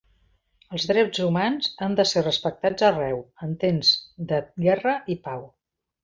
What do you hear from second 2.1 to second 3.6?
ser respectats arreu, en